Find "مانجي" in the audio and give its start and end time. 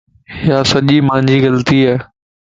1.07-1.37